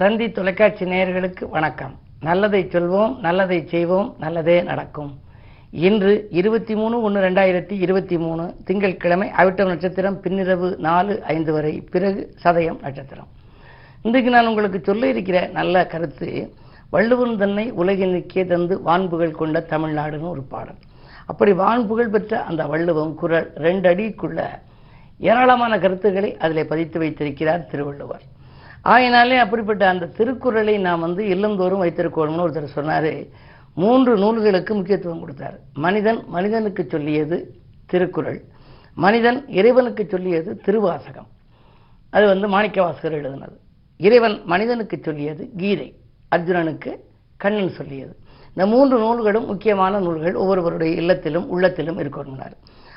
தந்தி 0.00 0.30
தொலைக்காட்சி 0.30 0.84
நேயர்களுக்கு 0.84 1.44
வணக்கம். 1.50 1.92
நல்லதை 2.20 2.64
சொல்வோம் 2.64 3.12
நல்லதை 3.18 3.66
செய்வோம் 3.66 4.08
நல்லதே 4.18 4.62
நடக்கும். 4.62 5.12
இன்று 5.70 6.28
இருபத்தி 6.30 6.74
மூணு 6.74 6.96
ஒன்று 7.02 7.20
ரெண்டாயிரத்தி 7.28 7.76
இருபத்தி 7.84 8.18
மூணு 8.18 8.44
திங்கட்கிழமை 8.64 9.28
அவிட்டம் 9.36 9.70
நட்சத்திரம் 9.72 10.18
பின்னிரவு 10.24 10.68
நாலு 10.76 11.22
ஐந்து 11.22 11.52
வரை 11.52 11.72
பிறகு 11.90 12.34
சதயம் 12.44 12.78
நட்சத்திரம். 12.82 13.30
இன்றைக்கு 14.02 14.30
நான் 14.30 14.46
உங்களுக்கு 14.46 14.80
சொல்ல 14.84 15.08
இருக்கிற 15.14 15.46
நல்ல 15.58 15.86
கருத்து 15.86 16.52
வள்ளுவன் 16.90 17.36
தன்னை 17.36 17.72
உலகினுக்கே 17.72 18.46
தந்து 18.46 18.82
வான்புகள் 18.82 19.38
கொண்ட 19.40 19.66
தமிழ்நாடுன்னு 19.70 20.28
ஒரு 20.28 20.42
பாடல். 20.42 20.80
அப்படி 21.26 21.52
வான்புகழ் 21.64 22.14
பெற்ற 22.16 22.42
அந்த 22.42 22.64
வள்ளுவம் 22.66 23.14
குரல் 23.14 23.52
ரெண்டு 23.56 23.94
அடிக்குள்ள 23.94 24.48
ஏராளமான 25.18 25.78
கருத்துக்களை 25.78 26.36
அதில் 26.36 26.70
பதித்து 26.72 26.98
வைத்திருக்கிறார் 26.98 27.66
திருவள்ளுவர். 27.66 28.24
ஆயினாலே 28.86 29.36
அப்படிப்பட்ட 29.36 29.88
அந்த 29.88 30.06
திருக்குறளை 30.06 30.78
நாம் 30.78 31.00
வந்து 31.00 31.24
இல்லந்தோறும் 31.24 31.82
வைத்திருக்கணும்னு 31.82 32.44
ஒருத்தர் 32.44 32.64
சொன்னார். 32.64 33.12
மூன்று 33.74 34.16
நூல்களுக்கு 34.18 34.74
முக்கியத்துவம் 34.74 35.20
கொடுத்தார். 35.20 35.58
மனிதன் 35.74 36.24
மனிதனுக்கு 36.26 36.86
சொல்லியது 36.90 37.54
திருக்குறள். 37.86 38.40
மனிதன் 38.94 39.48
இறைவனுக்கு 39.48 40.06
சொல்லியது 40.10 40.56
திருவாசகம். 40.56 41.26
அது 42.10 42.26
வந்து 42.26 42.48
மாணிக்கவாசகர் 42.48 43.16
எழுதினது. 43.20 43.56
இறைவன் 43.96 44.42
மனிதனுக்கு 44.44 44.98
சொல்லியது 45.02 45.50
கீதை. 45.56 45.94
அர்ஜுனனுக்கு 46.36 46.96
கண்ணன் 47.36 47.70
சொல்லியது. 47.70 48.16
இந்த 48.48 48.66
மூன்று 48.66 48.98
நூல்களும் 48.98 49.46
முக்கியமான 49.46 49.98
நூல்கள் 49.98 50.34
ஒவ்வொருவருடைய 50.34 50.94
இல்லத்திலும் 50.94 51.48
உள்ளத்திலும் 51.48 51.98
இருக்கணும்னார். 51.98 52.56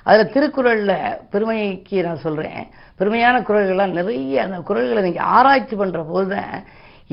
அதில் 0.10 0.32
திருக்குறளில் 0.34 0.94
பெருமைக்கு 1.32 1.98
நான் 2.08 2.24
சொல்கிறேன் 2.26 2.62
பெருமையான 3.00 3.42
குரல்கள்லாம் 3.48 3.98
நிறைய 4.00 4.44
அந்த 4.46 4.60
குரல்களை 4.70 5.02
நீங்கள் 5.08 5.30
ஆராய்ச்சி 5.38 5.76
பண்ணுற 5.82 6.02
போது 6.12 6.28
தான் 6.36 6.54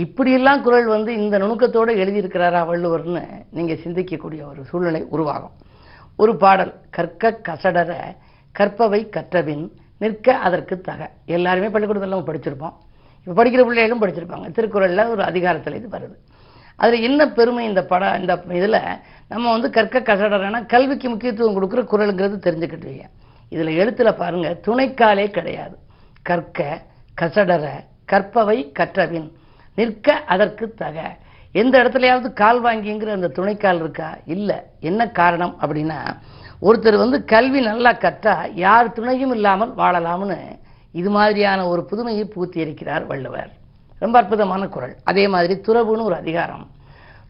இப்படியெல்லாம் 0.05 0.62
குரல் 0.67 0.89
வந்து 0.95 1.11
இந்த 1.23 1.37
நுணுக்கத்தோடு 1.43 1.93
எழுதியிருக்கிறாரா 2.03 2.61
வள்ளுவர்னு 2.70 3.23
நீங்கள் 3.57 3.83
சிந்திக்கக்கூடிய 3.85 4.41
ஒரு 4.51 4.62
சூழ்நிலை 4.70 5.03
உருவாகும். 5.15 5.55
ஒரு 6.23 6.33
பாடல் 6.43 6.73
கற்க 6.97 7.33
கசடர 7.48 7.93
கற்பவை 8.59 9.01
கற்றபின் 9.17 9.65
நிற்க 10.03 10.37
அதற்கு 10.47 10.75
தக. 10.89 11.01
எல்லாருமே 11.37 11.69
பள்ளிக்கூடத்தில் 11.75 12.29
படிச்சிருப்போம். 12.29 12.75
இப்போ 13.27 13.35
படிக்கிற 13.39 13.63
பிள்ளைகளும் 13.69 14.03
படிச்சிருப்பாங்க. 14.03 14.48
திருக்குறளில் 14.57 15.11
ஒரு 15.15 15.23
அதிகாரத்தில் 15.31 15.79
இது 15.81 15.89
வருது. 15.97 16.17
அதில் 16.77 17.03
என்ன 17.03 17.29
பெருமை 17.29 17.65
இந்த 17.65 17.83
படம் 17.85 18.21
இந்த 18.21 18.33
இதில்? 18.49 18.81
நம்ம 19.29 19.51
வந்து 19.51 19.71
கற்க 19.71 20.01
கசடறேன்னா 20.01 20.67
கல்விக்கு 20.67 21.09
முக்கியத்துவம் 21.09 21.57
கொடுக்குற 21.57 21.83
குரலுங்கிறது 21.93 22.37
தெரிஞ்சுக்கிட்டு 22.47 22.93
இதில் 23.49 23.79
எழுத்தில் 23.81 24.19
பாருங்கள் 24.21 24.61
துணைக்காலே 24.67 25.27
கிடையாது. 25.31 25.77
கற்க 26.23 26.83
கசடற 27.21 27.67
கற்பவை 28.05 28.59
கற்றவின் 28.73 29.29
நிற்க 29.75 30.15
அதற்கு 30.27 30.75
தக. 30.75 31.17
எந்த 31.53 31.75
இடத்துலையாவது 31.83 32.33
கால் 32.33 32.61
வாங்கிங்கிற 32.63 33.11
அந்த 33.13 33.29
துணைக்கால் 33.29 33.81
இருக்கா? 33.81 34.09
இல்லை. 34.27 34.57
என்ன 34.81 35.09
காரணம் 35.09 35.55
அப்படின்னா 35.61 35.99
ஒருத்தர் 36.63 36.97
வந்து 36.97 37.25
கல்வி 37.25 37.61
நல்லா 37.61 37.93
கற்றா 37.93 38.35
யார் 38.55 38.93
துணையும் 38.93 39.33
இல்லாமல் 39.33 39.73
வாழலாம்னு 39.75 40.39
இது 40.93 41.11
மாதிரியான 41.11 41.67
ஒரு 41.69 41.85
புதுமையை 41.85 42.25
பூத்தி 42.35 42.57
இருக்கிறார் 42.57 43.07
வள்ளுவர். 43.07 43.51
ரொம்ப 43.98 44.19
அற்புதமான 44.19 44.66
குரல். 44.66 44.97
அதே 45.05 45.28
மாதிரி 45.28 45.61
துறவுன்னு 45.61 46.02
ஒரு 46.02 46.14
அதிகாரம். 46.14 46.70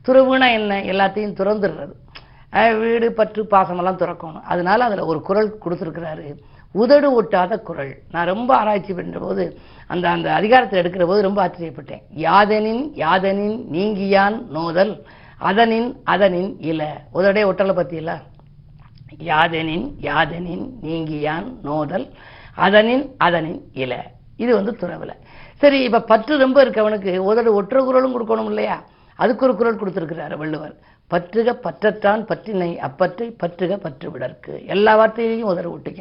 துறவுனா 0.04 0.52
என்ன? 0.52 0.82
எல்லாத்தையும் 0.82 1.36
துறந்துடுறது. 1.40 2.78
வீடு 2.78 3.12
பற்று 3.12 3.44
பாசமெல்லாம் 3.44 4.00
துறக்கணும். 4.00 4.40
அதனால 4.40 4.84
அதில் 4.84 4.98
ஒரு 4.98 5.20
குரல் 5.20 5.58
கொடுத்துருக்கிறாரு. 5.64 6.36
உதடு 6.72 7.22
ஒட்டாத 7.22 7.58
குரல். 7.58 7.98
நான் 8.10 8.26
ரொம்ப 8.26 8.56
ஆராய்ச்சி 8.56 8.92
பண்ணுற 8.92 9.20
போது 9.20 9.58
அந்த 9.86 10.10
அந்த 10.10 10.34
அதிகாரத்தில் 10.34 10.82
எடுக்கிற 10.82 11.06
போது 11.06 11.22
ரொம்ப 11.22 11.46
ஆச்சரியப்பட்டேன். 11.46 12.02
யாதனின் 12.16 12.90
யாதனின் 12.94 13.60
நீங்கியான் 13.72 14.46
நோதல் 14.46 15.06
அதனின் 15.38 15.96
அதனின் 16.04 16.56
இல. 16.60 17.00
உதடே 17.12 17.42
ஒட்டலை 17.42 17.74
பற்றியில 17.74 18.20
யாதனின் 19.18 19.92
யாதனின் 20.00 20.68
நீங்கியான் 20.82 21.52
நோதல் 21.62 22.12
அதனின் 22.54 23.14
அதனின் 23.16 23.60
இல. 23.72 24.14
இது 24.36 24.54
வந்து 24.54 24.72
துறவில். 24.80 25.14
சரி 25.56 25.78
இப்போ 25.82 26.00
பற்று 26.00 26.38
ரொம்ப 26.38 26.64
இருக்கவனுக்கு 26.64 27.16
உதடு 27.16 27.62
ஒற்ற 27.62 27.84
குரலும் 27.84 28.14
கொடுக்கணும் 28.16 28.44
இல்லையா? 28.44 28.82
அதுக்கு 29.14 29.44
ஒரு 29.46 29.56
குரல் 29.56 29.78
கொடுத்துருக்கிறார் 29.78 30.36
வள்ளுவர். 30.36 30.74
பற்றுக 31.06 31.52
பற்றத்தான் 31.62 32.22
பற்றினை 32.30 32.78
அப்பற்றை 32.78 33.28
பற்றுக 33.42 33.76
பற்று 33.76 34.10
விடற்கு. 34.10 34.62
எல்லா 34.66 34.92
வார்த்தையிலையும் 34.98 35.50
உதட 35.52 35.68
ஒட்டிக்க 35.76 36.00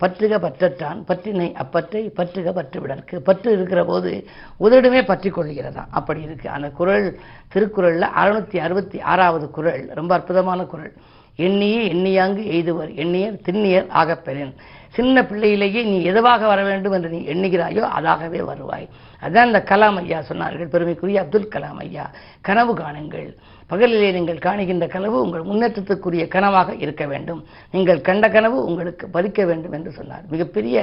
பற்றுக 0.00 0.38
பற்றத்தான் 0.38 1.02
பற்றினை 1.06 1.52
அப்பற்றை 1.52 2.12
பற்றுக 2.16 2.52
பற்று 2.52 2.80
விடற்கு. 2.80 3.20
பற்று 3.20 3.52
இருக்கிற 3.52 3.84
போது 3.84 4.26
உதடுமே 4.60 5.04
பற்றி 5.04 5.30
கொள்கிறதா? 5.30 5.86
அப்படி 5.90 6.20
இருக்கு. 6.22 6.48
அந்த 6.48 6.68
குரல் 6.68 7.18
திருக்குறளில் 7.48 8.08
அறுநூத்தி 8.22 8.56
அறுபத்தி 8.56 9.00
ஆறாவது 9.00 9.50
குரல். 9.50 9.84
ரொம்ப 9.94 10.14
அற்புதமான 10.14 10.62
குரல். 10.62 10.92
எண்ணியே 11.36 11.92
எண்ணியாங்கு 11.92 12.42
எய்துவர். 12.56 12.90
எண்ணியர் 13.02 13.38
திண்ணியர் 13.46 13.86
ஆகப்பெறேன். 14.02 14.52
சின்ன 14.96 15.22
பிள்ளையிலேயே 15.30 15.80
நீ 15.90 15.96
எதுவாக 16.10 16.46
வர 16.52 16.60
வேண்டும் 16.68 16.94
என்று 16.96 17.08
நீ 17.14 17.20
எண்ணுகிறாயோ 17.32 17.82
அதாகவே 17.98 18.40
வருவாய். 18.50 18.86
அதான் 19.24 19.48
இந்த 19.50 19.60
கலாம் 19.70 19.98
ஐயா 20.02 20.20
சொன்னார்கள் 20.28 20.72
பெருமைக்குரிய 20.74 21.22
அப்துல் 21.22 21.52
கலாம் 21.54 21.80
ஐயா. 21.84 22.04
கனவு 22.48 22.72
காணுங்கள். 22.82 23.28
பகலிலே 23.70 24.08
நீங்கள் 24.16 24.44
காணுகின்ற 24.46 24.86
கனவு 24.94 25.16
உங்கள் 25.24 25.44
முன்னேற்றத்துக்குரிய 25.50 26.24
கனவாக 26.34 26.74
இருக்க 26.84 27.04
வேண்டும். 27.12 27.40
நீங்கள் 27.74 28.00
கண்ட 28.08 28.24
கனவு 28.36 28.56
உங்களுக்கு 28.68 29.04
பலிக்க 29.16 29.46
வேண்டும் 29.50 29.74
என்று 29.78 29.90
சொன்னார். 29.98 30.24
மிகப்பெரிய 30.34 30.76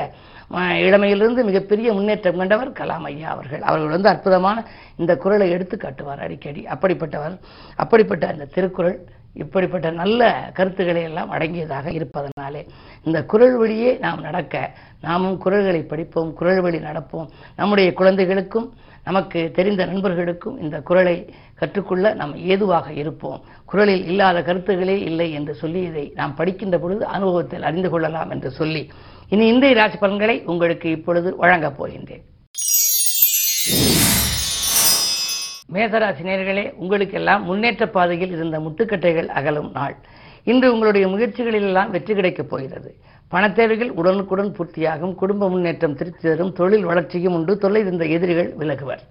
இளமையிலிருந்து 0.88 1.44
மிகப்பெரிய 1.50 1.90
முன்னேற்றம் 1.98 2.40
கண்டவர் 2.42 2.78
கலாம் 2.80 3.08
ஐயா 3.12 3.30
அவர்கள். 3.36 3.64
அவர்கள் 3.70 3.96
வந்து 3.96 4.12
அற்புதமான 4.14 4.58
இந்த 5.02 5.16
குரலை 5.24 5.50
எடுத்து 5.58 5.78
காட்டுவார் 5.78 6.26
அடிக்கடி. 6.28 6.64
அப்படிப்பட்டவர் 6.76 7.38
அப்படிப்பட்ட 7.84 8.26
அந்த 8.34 8.50
திருக்குறள் 8.58 8.98
இப்படிப்பட்ட 9.34 9.92
நல்ல 9.92 10.50
கருத்துக்களை 10.54 11.02
எல்லாம் 11.02 11.32
அடங்கியதாக 11.32 11.92
இருப்பதனாலே 11.92 12.68
இந்த 13.04 13.24
குரல் 13.24 13.58
வழியே 13.58 13.92
நாம் 13.94 14.22
நடக்க 14.22 14.72
நாமும் 15.02 15.38
குரல்களை 15.38 15.82
படிப்போம் 15.84 16.34
குரல் 16.34 16.62
வழி 16.62 16.78
நடப்போம். 16.78 17.28
நம்முடைய 17.56 17.94
குழந்தைகளுக்கும் 17.94 18.74
நமக்கு 19.04 19.52
தெரிந்த 19.52 19.86
நண்பர்களுக்கும் 19.86 20.62
இந்த 20.62 20.82
குரலை 20.82 21.34
கற்றுக்கொள்ள 21.56 22.14
நாம் 22.14 22.36
ஏதுவாக 22.36 22.92
இருப்போம். 22.94 23.42
குரலில் 23.66 24.06
இல்லாத 24.06 24.42
கருத்துகளே 24.42 24.98
இல்லை 25.02 25.32
என்று 25.32 25.54
சொல்லி 25.54 25.82
இதை 25.82 26.12
நாம் 26.16 26.36
படிக்கின்ற 26.36 26.78
பொழுது 26.78 27.06
அனுபவத்தில் 27.06 27.64
அறிந்து 27.64 27.90
கொள்ளலாம் 27.90 28.30
என்று 28.30 28.52
சொல்லி 28.52 28.90
இனி 29.30 29.48
இந்திய 29.48 29.74
ராசி 29.74 29.98
பலன்களை 29.98 30.44
உங்களுக்கு 30.46 30.92
இப்பொழுது 30.92 31.36
வழங்கப் 31.36 31.84
போகின்றேன். 31.84 32.24
மேசராசினியர்களே 35.74 36.64
உங்களுக்கெல்லாம் 36.76 37.44
முன்னேற்ற 37.44 37.88
பாதையில் 37.88 38.32
இருந்த 38.32 38.60
முட்டுக்கட்டைகள் 38.60 39.28
அகலும் 39.28 39.72
நாள். 39.74 39.96
இன்று 40.44 40.74
உங்களுடைய 40.74 41.08
முயற்சிகளிலெல்லாம் 41.08 41.90
வெற்றி 41.90 42.14
கிடைக்கப் 42.14 42.50
போகிறது. 42.50 42.90
பணத்தேவைகள் 43.32 43.92
உடனுக்குடன் 44.00 44.56
பூர்த்தியாகும் 44.58 45.16
குடும்ப 45.16 45.50
முன்னேற்றம் 45.50 45.96
திருப்தி 45.96 46.30
தரும் 46.30 46.54
தொழில் 46.54 46.86
வளர்ச்சியும் 46.86 47.34
உண்டு 47.34 47.58
தொல்லை 47.58 47.82
இருந்த 47.82 48.06
எதிரிகள் 48.06 48.54
விலகுவர். 48.60 49.04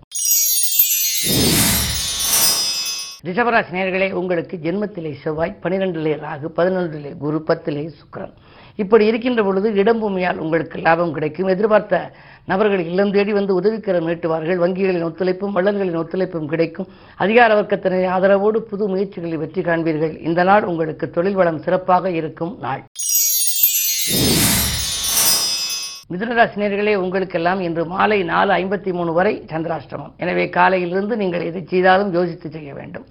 ரிஷபராசி 3.24 3.72
நேர்களே 3.72 4.12
உங்களுக்கு 4.12 4.58
ஜென்மத்திலே 4.62 5.12
செவ்வாய் 5.22 5.58
பனிரெண்டிலே 5.62 6.12
ராகு 6.26 6.48
பதினொன்றிலே 6.56 7.16
குரு 7.18 7.44
பத்திலே 7.46 7.90
சுக்கரன். 8.00 8.32
இப்படி 8.76 9.06
இருக்கின்ற 9.06 9.42
பொழுது 9.42 9.72
இடம் 9.74 10.02
பூமியால் 10.02 10.36
உங்களுக்கு 10.36 10.78
லாபம் 10.78 11.12
கிடைக்கும். 11.12 11.48
எதிர்பார்த்த 11.48 12.10
நபர்கள் 12.50 12.82
இல்லம் 12.90 13.12
தேடி 13.16 13.32
வந்து 13.38 13.52
உதவிக்கரம் 13.60 14.08
நீட்டுவார்கள். 14.10 14.60
வங்கிகளின் 14.64 15.06
ஒத்துழைப்பும் 15.08 15.54
வள்ளல்களின் 15.56 16.00
ஒத்துழைப்பும் 16.02 16.50
கிடைக்கும். 16.52 16.88
அதிகார 17.24 17.50
வர்க்கத்தினை 17.58 18.00
ஆதரவோடு 18.16 18.60
புது 18.70 18.86
முயற்சிகளில் 18.92 19.42
வெற்றி 19.42 19.62
காண்பீர்கள். 19.68 20.14
இந்த 20.28 20.42
நாள் 20.50 20.68
உங்களுக்கு 20.72 21.08
தொழில் 21.16 21.38
வளம் 21.40 21.62
சிறப்பாக 21.66 22.10
இருக்கும் 22.20 22.54
நாள். 22.66 22.82
மிதுனராசினியர்களே 26.12 26.94
உங்களுக்கெல்லாம் 27.02 27.60
இன்று 27.66 27.82
மாலை 27.92 28.16
நாலு 28.30 28.50
ஐம்பத்தி 28.60 28.92
மூணு 28.98 29.12
வரை 29.18 29.34
சந்திராஷ்டமம். 29.52 30.14
எனவே 30.22 30.44
காலையிலிருந்து 30.56 31.16
நீங்கள் 31.20 31.46
எதை 31.50 31.62
செய்தாலும் 31.72 32.10
யோசித்து 32.16 32.48
செய்ய 32.50 32.70
வேண்டும். 32.78 33.06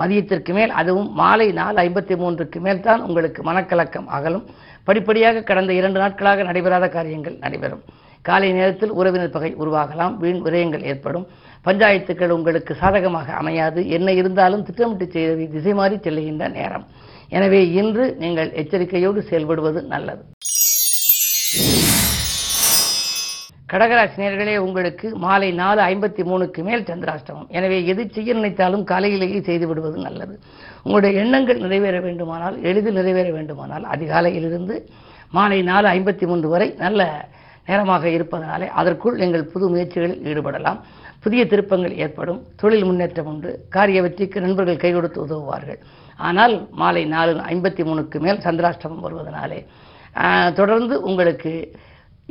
மதியத்திற்கு 0.00 0.52
மேல் 0.58 0.72
அதுவும் 0.80 1.10
மாலை 1.20 1.48
நாலு 1.60 1.78
ஐம்பத்தி 1.84 2.16
மூன்றுக்கு 2.22 2.58
மேல் 2.66 2.84
தான் 2.86 3.04
உங்களுக்கு 3.06 3.42
மனக்கலக்கம் 3.48 4.08
அகலும். 4.18 4.46
படிப்படியாக 4.88 5.42
கடந்த 5.48 5.72
இரண்டு 5.78 5.98
நாட்களாக 6.02 6.42
நடைபெறாத 6.50 6.88
காரியங்கள் 6.96 7.36
நடைபெறும். 7.44 7.82
காலை 8.22 8.48
நேரத்தில் 8.52 8.96
உறவினர் 9.00 9.34
பகை 9.36 9.50
உருவாகலாம் 9.62 10.14
வீண் 10.22 10.42
விரயங்கள் 10.46 10.86
ஏற்படும். 10.92 11.26
பஞ்சாயத்துக்கள் 11.66 12.34
உங்களுக்கு 12.36 12.72
சாதகமாக 12.80 13.28
அமையாது. 13.40 13.80
என்ன 13.96 14.12
இருந்தாலும் 14.20 14.64
திட்டமிட்டு 14.68 15.06
செய்தவை 15.14 15.46
திசை 15.54 15.72
மாறி 15.80 15.96
செல்லுகின்ற 16.06 16.46
நேரம். 16.58 16.86
எனவே 17.36 17.60
இன்று 17.80 18.04
நீங்கள் 18.22 18.50
எச்சரிக்கையோடு 18.62 19.22
செயல்படுவது 19.30 19.80
நல்லது. 19.94 20.22
கடகராசினியர்களே 23.72 24.54
உங்களுக்கு 24.66 25.06
மாலை 25.24 25.48
நாலு 25.62 25.80
ஐம்பத்தி 25.88 26.22
மூணுக்கு 26.28 26.60
மேல் 26.68 26.86
சந்திராஷ்டமம். 26.90 27.48
எனவே 27.58 27.78
எது 27.92 28.02
செய்ய 28.14 28.36
நினைத்தாலும் 28.38 28.84
காலையிலேயே 28.92 29.40
செய்து 29.48 29.66
விடுவது 29.70 29.98
நல்லது. 30.06 30.34
உங்களுடைய 30.84 31.12
எண்ணங்கள் 31.22 31.62
நிறைவேற 31.64 31.96
வேண்டுமானால் 32.06 32.56
எளிதில் 32.68 32.98
நிறைவேற 33.00 33.28
வேண்டுமானால் 33.38 33.84
அதிகாலையிலிருந்து 33.94 34.76
மாலை 35.36 35.58
நாலு 35.70 35.86
ஐம்பத்தி 35.96 36.26
மூன்று 36.30 36.48
வரை 36.54 36.68
நல்ல 36.84 37.02
நேரமாக 37.68 38.08
இருப்பதனாலே 38.16 38.66
அதற்குள் 38.80 39.20
நீங்கள் 39.22 39.50
புது 39.54 39.66
முயற்சிகளில் 39.68 40.22
ஈடுபடலாம். 40.30 40.80
புதிய 41.24 41.42
திருப்பங்கள் 41.46 41.94
ஏற்படும். 42.04 42.40
தொழில் 42.60 42.86
முன்னேற்றம் 42.88 43.28
உண்டு. 43.32 43.50
காரிய 43.76 44.02
வெற்றிக்கு 44.02 44.44
நண்பர்கள் 44.44 44.82
கை 44.84 44.92
கொடுத்து 44.92 45.20
உதவுவார்கள். 45.26 45.80
ஆனால் 46.28 46.54
மாலை 46.82 47.04
நாலு 47.14 47.32
ஐம்பத்தி 47.54 47.82
மூணுக்கு 47.88 48.18
மேல் 48.26 48.44
சந்திராஷ்டமம் 48.46 49.04
வருவதனாலே 49.06 49.60
தொடர்ந்து 50.60 50.94
உங்களுக்கு 51.08 51.52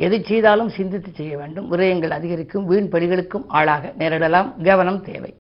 எதை 0.06 0.20
செய்தாலும் 0.30 0.74
சிந்தித்து 0.78 1.12
செய்ய 1.20 1.34
வேண்டும். 1.38 1.68
விரயங்கள் 1.72 2.18
அதிகரிக்கும். 2.20 2.66
வீண் 2.72 2.90
பலிகளுக்கும் 2.92 3.46
ஆளாக 3.60 3.94
நேரிடலாம். 4.00 4.50
கவனம் 4.64 5.04
தேவை. 5.10 5.32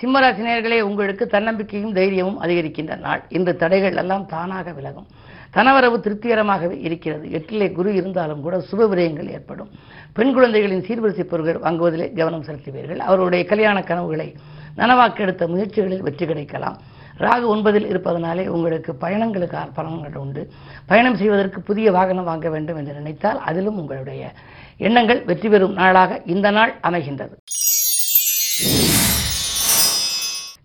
சிம்மராசினியர்களே 0.00 0.80
உங்களுக்கு 0.80 1.26
தன்னம்பிக்கையும் 1.26 1.92
தைரியமும் 1.92 2.38
அதிகரிக்கின்ற 2.42 2.98
நாள். 2.98 3.22
இந்த 3.28 3.52
தடைகள் 3.52 3.96
எல்லாம் 3.96 4.26
தானாக 4.26 4.72
விலகும். 4.72 5.08
தனவரவு 5.56 5.96
திருப்திகரமாகவே 6.04 6.76
இருக்கிறது. 6.86 7.28
எட்டிலே 7.38 7.72
குரு 7.72 7.94
இருந்தாலும் 7.94 8.40
கூட 8.40 8.58
சுப 8.58 8.86
விரயங்கள் 8.92 9.28
ஏற்படும். 9.30 9.70
பெண் 10.12 10.32
குழந்தைகளின் 10.32 10.84
சீர்வரிசை 10.86 11.24
பொருட்கள் 11.24 11.60
வாங்குவதிலே 11.66 12.06
கவனம் 12.16 12.46
செலுத்துவீர்கள். 12.48 12.96
அவருடைய 12.96 13.44
கல்யாண 13.44 13.82
கனவுகளை 13.82 14.28
நனவாக்கெடுத்த 14.76 15.48
முயற்சிகளில் 15.48 16.04
வெற்றி 16.06 16.26
கிடைக்கலாம். 16.26 16.78
ராகு 17.18 17.46
ஒன்பதில் 17.54 17.88
இருப்பதனாலே 17.92 18.46
உங்களுக்கு 18.46 18.94
பயணங்களுக்கு 18.94 19.58
பலன்கள் 19.78 20.16
உண்டு. 20.16 20.50
பயணம் 20.86 21.16
செய்வதற்கு 21.16 21.60
புதிய 21.60 21.92
வாகனம் 21.92 22.24
வாங்க 22.24 22.48
வேண்டும் 22.50 22.76
என்று 22.76 22.92
நினைத்தால் 22.92 23.38
அதிலும் 23.38 23.78
உங்களுடைய 23.78 24.32
எண்ணங்கள் 24.76 25.24
வெற்றி 25.24 25.48
பெறும் 25.48 25.72
நாளாக 25.72 26.20
இந்த 26.26 26.50
நாள் 26.50 26.74
அமைகின்றது. 26.82 27.36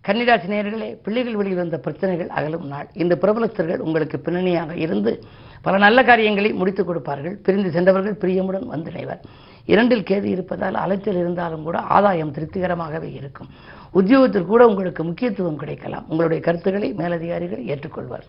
கன்னிராசி 0.06 0.48
நேர்களே 0.50 0.88
பிள்ளைகள் 1.04 1.36
வழியில் 1.36 1.58
வந்த 1.58 1.78
பிரச்சனைகள் 1.78 2.28
அகலும் 2.28 2.66
நாள். 2.66 2.88
இந்த 2.92 3.18
பிரபலஸ்தர்கள் 3.20 3.78
உங்களுக்கு 3.78 4.18
பின்னணியாக 4.18 4.74
இருந்து 4.74 5.24
பல 5.62 5.78
நல்ல 5.78 6.04
காரியங்களை 6.04 6.52
முடித்துக் 6.52 6.86
கொடுப்பார்கள். 6.86 7.36
பிரிந்து 7.36 7.70
சென்றவர்கள் 7.70 8.20
பிரியமுடன் 8.20 8.68
வந்திணைவர் 8.74 9.22
இரண்டில் 9.66 10.04
கேது 10.10 10.24
இருப்பதால் 10.24 10.74
அலைச்சல் 10.74 11.14
இருந்தாலும் 11.14 11.62
கூட 11.62 11.78
ஆதாயம் 11.78 12.32
திருப்திகரமாகவே 12.32 13.14
இருக்கும். 13.14 13.48
உத்தியோகத்தில் 13.92 14.50
கூட 14.52 14.66
உங்களுக்கு 14.66 15.04
முக்கியத்துவம் 15.04 15.56
கிடைக்கலாம். 15.56 16.04
உங்களுடைய 16.08 16.42
கருத்துக்களை 16.42 16.92
மேலதிகாரிகள் 16.92 17.64
ஏற்றுக்கொள்வார். 17.64 18.26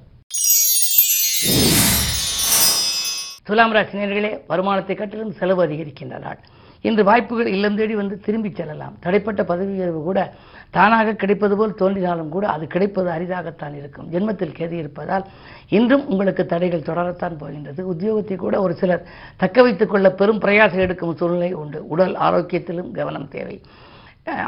துலாம் 3.44 3.73
ராசினியர்களே 3.73 4.39
வருமானத்தை 4.47 4.95
கட்டிலும் 4.95 5.33
செலவு 5.33 5.65
அதிகரிக்கின்ற 5.65 6.19
நாள். 6.19 6.39
இன்று 6.81 7.03
வாய்ப்புகள் 7.03 7.45
இல்லம் 7.45 7.75
தேடி 7.75 7.95
வந்து 7.95 8.19
திரும்பிச் 8.19 8.56
செல்லலாம். 8.56 8.97
தடைப்பட்ட 9.03 9.44
பதவி 9.44 9.74
உயர்வு 9.74 10.03
கூட 10.03 10.33
தானாக 10.69 11.13
கிடைப்பது 11.13 11.57
போல் 11.57 11.74
தோன்றினாலும் 11.74 12.29
கூட 12.29 12.47
அது 12.47 12.68
கிடைப்பது 12.68 13.09
அரிதாகத்தான் 13.09 13.75
இருக்கும். 13.77 14.12
ஜென்மத்தில் 14.12 14.51
கேதி 14.51 14.77
இருப்பதால் 14.77 15.25
இன்றும் 15.69 16.07
உங்களுக்கு 16.07 16.45
தடைகள் 16.45 16.88
தொடரத்தான் 16.89 17.38
போகின்றது. 17.38 17.94
உத்தியோகத்தை 17.94 18.35
கூட 18.35 18.62
ஒரு 18.62 18.74
சிலர் 18.74 19.07
தக்க 19.38 19.62
வைத்துக் 19.62 19.89
கொள்ள 19.89 20.12
பெரும் 20.12 20.39
பிரயாசம் 20.39 20.83
எடுக்கும் 20.85 21.15
சூழ்நிலை 21.15 21.53
உண்டு. 21.53 21.88
உடல் 21.88 22.15
ஆரோக்கியத்திலும் 22.15 22.91
கவனம் 22.91 23.27
தேவை. 23.27 23.62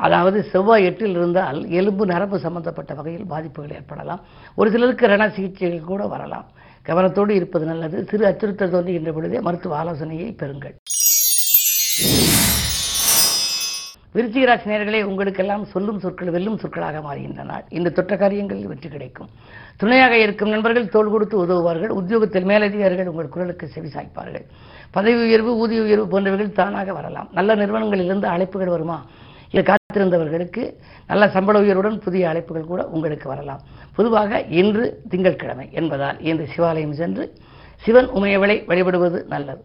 அதாவது 0.02 0.44
செவ்வாய் 0.44 0.84
எட்டில் 0.84 1.10
இருந்தால் 1.10 1.70
எலும்பு 1.70 2.06
நரம்பு 2.06 2.40
சம்பந்தப்பட்ட 2.40 2.94
வகையில் 2.94 3.26
பாதிப்புகள் 3.26 3.76
ஏற்படலாம். 3.76 4.20
ஒரு 4.56 4.72
சிலருக்கு 4.72 5.08
ரண 5.08 5.30
சிகிச்சைகள் 5.30 5.90
கூட 5.92 6.08
வரலாம். 6.08 6.46
கவனத்தோடு 6.86 7.30
இருப்பது 7.30 7.66
நல்லது. 7.66 8.06
சிறு 8.06 8.26
அச்சுறுத்தல் 8.26 8.70
தோன்றுகின்ற 8.70 9.12
பொழுதே 9.12 9.40
மருத்துவ 9.40 9.78
ஆலோசனையை 9.78 10.36
பெறுங்கள். 10.40 10.76
விருச்சிகராசி 14.16 14.70
ராசி 14.70 15.02
உங்களுக்கெல்லாம் 15.04 15.66
சொல்லும் 15.66 16.00
சொற்கள் 16.04 16.32
வெல்லும் 16.36 16.58
சொற்களாக 16.62 17.00
மாறுகின்ற 17.08 17.44
நாள் 17.44 17.66
இந்த 17.70 17.90
தொற்ற 17.98 18.14
காரியங்களில் 18.18 18.68
வெற்றி 18.68 18.90
கிடைக்கும். 18.90 19.30
துணையாக 19.78 20.18
இருக்கும் 20.18 20.50
நண்பர்கள் 20.50 20.90
தோள் 20.96 21.12
கொடுத்து 21.14 21.36
உதவுவார்கள். 21.38 21.90
உத்தியோகத்தில் 21.90 22.48
மேலதிகாரிகள் 22.52 23.12
உங்கள் 23.12 23.28
குரலுக்கு 23.28 23.68
செவி 23.68 23.88
சாய்ப்பார்கள். 23.88 24.46
பதவி 24.92 25.22
உயர்வு 25.28 25.52
ஊதிய 25.58 25.82
உயர்வு 25.82 26.06
போன்றவைகள் 26.14 26.52
தானாக 26.52 26.94
வரலாம். 26.94 27.30
நல்ல 27.32 27.56
நிறுவனங்களிலிருந்து 27.56 28.28
அழைப்புகள் 28.36 28.74
வருமா? 28.76 29.06
இதை 29.52 29.64
காத்திருந்தவர்களுக்கு 29.64 30.64
நல்ல 31.08 31.30
சம்பள 31.30 31.60
உயர்வுடன் 31.60 32.00
புதிய 32.00 32.30
அழைப்புகள் 32.32 32.70
கூட 32.72 32.82
உங்களுக்கு 32.88 33.28
வரலாம். 33.28 33.62
பொதுவாக 33.96 34.42
இன்று 34.62 35.04
திங்கட்கிழமை 35.10 35.68
என்பதால் 35.72 36.20
இன்று 36.22 36.48
சிவாலயம் 36.56 36.98
சென்று 37.02 37.26
சிவன் 37.86 38.10
உமையவளை 38.10 38.66
வழிபடுவது 38.66 39.26
நல்லது. 39.28 39.62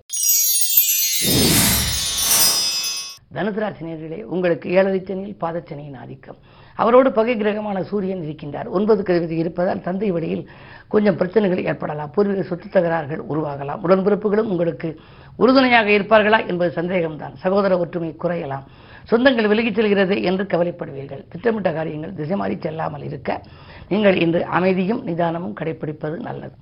தனுசராசினியர்களே 3.34 4.18
உங்களுக்கு 4.34 4.70
ஏழரை 4.70 5.00
சனியில் 5.00 5.40
பாதச்சனியின் 5.40 5.96
ஆதிக்கம். 6.02 6.36
அவரோடு 6.76 7.12
பகை 7.12 7.34
கிரகமான 7.36 7.82
சூரியன் 7.82 8.22
இருக்கின்றார். 8.26 8.68
ஒன்பது 8.68 9.02
கிரகத்தில் 9.02 9.42
இருப்பதால் 9.44 9.82
தந்தை 9.82 10.10
வழியில் 10.10 10.50
கொஞ்சம் 10.88 11.16
பிரச்சனைகள் 11.16 11.64
ஏற்படலாம். 11.64 12.10
பூர்வீக 12.10 12.42
சொத்து 12.42 12.68
தகராறுகள் 12.68 13.22
உருவாகலாம். 13.32 13.82
உடன்பிறப்புகளும் 13.86 14.50
உங்களுக்கு 14.54 15.00
உறுதுணையாக 15.36 15.90
இருப்பார்களா 15.90 16.40
என்பது 16.46 16.82
சந்தேகம்தான். 16.82 17.34
சகோதர 17.34 17.78
ஒற்றுமை 17.78 18.16
குறையலாம். 18.22 18.66
சொந்தங்கள் 19.10 19.50
விலகிச் 19.52 19.74
செல்கிறது 19.74 20.22
என்று 20.22 20.44
கவலைப்படுவீர்கள். 20.44 21.22
திட்டமிட்ட 21.28 21.72
காரியங்கள் 21.72 22.14
திசை 22.14 22.36
மாறி 22.36 22.56
செல்லாமல் 22.60 23.04
இருக்க 23.04 23.40
நீங்கள் 23.88 24.20
இன்று 24.20 24.44
அமைதியும் 24.44 25.06
நிதானமும் 25.06 25.56
கடைபிடிப்பது 25.60 26.16
நல்லது. 26.28 26.54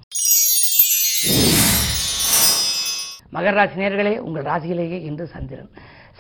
மகர 3.34 3.52
ராசி 3.58 3.80
நேர்களே 3.80 4.19
உங்கள் 4.19 4.42
ராசியிலேயே 4.42 4.98
இன்று 5.10 5.26
சந்திரன். 5.26 5.70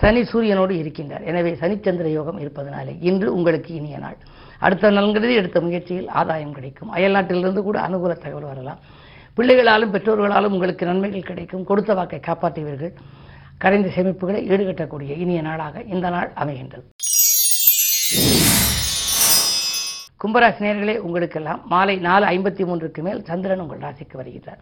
சனி 0.02 0.20
சூரியனோடு 0.30 0.74
இருக்கின்றார். 0.82 1.24
எனவே 1.30 1.50
சனிச்சந்திர 1.60 2.06
யோகம் 2.18 2.38
இருப்பதனாலே 2.42 2.92
இன்று 3.08 3.34
உங்களுக்கு 3.34 3.70
இனிய 3.74 3.98
நாள். 4.04 4.16
அடுத்த 4.66 4.90
நலன்கிறது 4.90 5.34
எடுத்த 5.40 5.60
முயற்சியில் 5.60 6.08
ஆதாயம் 6.20 6.54
கிடைக்கும். 6.56 6.90
அயல்நாட்டிலிருந்து 6.96 7.62
கூட 7.68 7.78
அனுகூல 7.88 8.12
தகவல் 8.24 8.48
வரலாம். 8.50 8.80
பிள்ளைகளாலும் 9.36 9.92
பெற்றோர்களாலும் 9.94 10.54
உங்களுக்கு 10.56 10.88
நன்மைகள் 10.90 11.28
கிடைக்கும். 11.30 11.64
கொடுத்த 11.64 11.94
வாக்கை 11.98 12.20
காப்பாற்றுவீர்கள். 12.28 12.92
கரைந்த 13.62 13.88
சேமிப்புகளை 13.96 14.40
ஈடுகட்டக்கூடிய 14.52 15.10
இனிய 15.24 15.40
நாளாக 15.48 15.82
இந்த 15.94 16.06
நாள் 16.16 16.30
அமைகின்றது. 16.42 16.86
கும்பராசி 20.22 20.60
நேர்களே 20.66 20.96
உங்களுக்கெல்லாம் 21.06 21.60
மாலை 21.72 21.96
நாலு 22.08 22.24
ஐம்பத்தி 22.34 22.64
மூன்றுக்கு 22.70 23.02
மேல் 23.06 23.24
சந்திரன் 23.30 23.62
உங்கள் 23.64 23.84
ராசிக்கு 23.86 24.16
வருகிறார். 24.20 24.60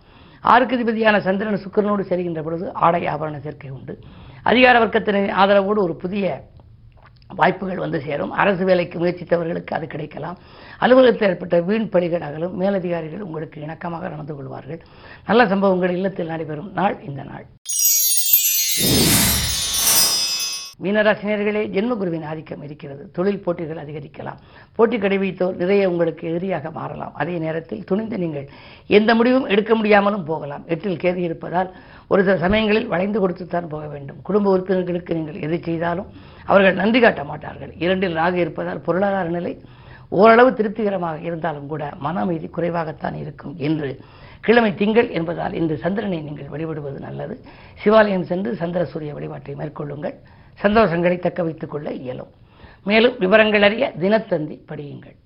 ஆறுக்கு 0.52 0.76
அதிபதியான 0.76 1.16
சந்திரன் 1.28 1.62
சுக்கிரனோடு 1.64 2.04
செல்கின்ற 2.10 2.42
பொழுது 2.42 2.66
ஆடை 2.86 3.02
ஆபரண 3.14 3.38
சேர்க்கை 3.46 3.70
உண்டு. 3.78 3.94
அதிகார 4.42 4.84
வர்க்கத்தின் 4.84 5.30
ஆதரவோடு 5.42 5.80
ஒரு 5.86 5.96
புதிய 5.96 6.48
வாய்ப்புகள் 7.34 7.78
வந்து 7.78 8.00
சேரும். 8.00 8.30
அரசு 8.30 8.64
வேலைக்கு 8.64 8.98
முயற்சித்தவர்களுக்கு 8.98 9.72
அது 9.78 9.86
கிடைக்கலாம். 9.86 10.38
அலுவலகத்தில் 10.78 11.28
ஏற்பட்ட 11.28 11.60
வீண் 11.60 11.88
பணிகள் 11.88 12.20
அகலும் 12.20 12.56
மேலதிகாரிகள் 12.56 13.20
உங்களுக்கு 13.20 13.60
இணக்கமாக 13.60 14.00
நடந்து 14.00 14.36
கொள்வார்கள். 14.36 14.80
நல்ல 15.26 15.46
சம்பவங்கள் 15.46 15.90
இல்லத்தில் 15.90 16.26
நடைபெறும் 16.26 16.72
நாள் 16.72 16.96
இந்த 17.02 17.22
நாள். 17.22 17.46
மீனராசினியர்களே 20.84 21.62
ஜென்மகுருவின் 21.74 22.26
ஆதிக்கம் 22.30 22.62
இருக்கிறது. 22.66 23.02
தொழில் 23.16 23.40
போட்டிகள் 23.44 23.80
அதிகரிக்கலாம். 23.82 24.38
போட்டி 24.76 24.96
கடைபிடித்தோர் 24.98 25.58
நிறைய 25.62 25.90
உங்களுக்கு 25.90 26.24
எதிரியாக 26.30 26.70
மாறலாம். 26.78 27.14
அதே 27.14 27.34
நேரத்தில் 27.44 27.82
துணிந்து 27.90 28.18
நீங்கள் 28.22 28.46
எந்த 28.98 29.14
முடிவும் 29.18 29.48
எடுக்க 29.54 29.74
முடியாமலும் 29.80 30.24
போகலாம். 30.30 30.64
எட்டில் 30.74 31.02
கேது 31.02 31.20
இருப்பதால் 31.28 31.70
ஒரு 32.12 32.22
சில 32.26 32.36
சமயங்களில் 32.44 32.88
வளைந்து 32.92 33.18
கொடுத்துத்தான் 33.24 33.68
போக 33.74 33.84
வேண்டும். 33.86 34.22
குடும்ப 34.22 34.50
உறுப்பினர்களுக்கு 34.54 35.18
நீங்கள் 35.18 35.42
எது 35.48 35.58
செய்தாலும் 35.68 36.08
அவர்கள் 36.50 36.80
நன்றி 36.82 37.00
காட்ட 37.00 37.24
மாட்டார்கள். 37.24 37.74
இரண்டில் 37.84 38.18
ராகு 38.22 38.40
இருப்பதால் 38.44 38.84
பொருளாதார 38.88 39.28
நிலை 39.38 39.54
ஓரளவு 40.20 40.50
திருப்திகரமாக 40.58 41.18
இருந்தாலும் 41.28 41.68
கூட 41.72 41.84
மன 42.06 42.20
அமைதி 42.20 42.48
குறைவாகத்தான் 42.56 43.16
இருக்கும் 43.22 43.54
என்று 43.66 43.90
கிழமை 44.46 44.74
திங்கள் 44.74 45.08
என்பதால் 45.18 45.54
இன்று 45.58 45.74
சந்திரனை 45.84 46.18
நீங்கள் 46.26 46.52
வழிபடுவது 46.52 46.98
நல்லது. 47.06 47.34
சிவாலயம் 47.82 48.28
சென்று 48.30 48.50
சந்திர 48.60 48.84
சூரிய 48.92 49.12
வழிபாட்டை 49.16 49.54
மேற்கொள்ளுங்கள். 49.54 50.16
சந்தோஷங்களை 50.62 51.18
தக்க 51.18 51.42
வைத்துக் 51.42 51.70
கொள்ள 51.70 51.92
இயலும். 51.92 52.30
மேலும் 52.84 53.18
விவரங்கள் 53.18 53.62
அறிய 53.62 53.92
தினத்தந்தி 54.00 54.58
படியுங்கள். 54.68 55.16